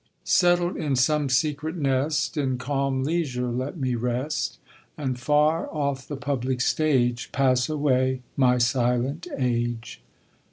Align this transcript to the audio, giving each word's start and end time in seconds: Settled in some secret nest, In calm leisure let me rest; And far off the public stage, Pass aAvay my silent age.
Settled 0.23 0.77
in 0.77 0.95
some 0.95 1.29
secret 1.29 1.75
nest, 1.75 2.35
In 2.35 2.57
calm 2.57 3.03
leisure 3.03 3.51
let 3.51 3.77
me 3.77 3.93
rest; 3.93 4.57
And 4.97 5.19
far 5.19 5.69
off 5.71 6.07
the 6.07 6.17
public 6.17 6.59
stage, 6.59 7.29
Pass 7.31 7.67
aAvay 7.67 8.21
my 8.35 8.57
silent 8.57 9.27
age. 9.37 10.01